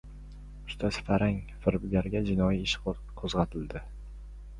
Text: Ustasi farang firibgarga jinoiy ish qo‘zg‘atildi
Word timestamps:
Ustasi 0.69 1.03
farang 1.09 1.35
firibgarga 1.65 2.21
jinoiy 2.31 2.57
ish 2.63 2.73
qo‘zg‘atildi 3.21 3.83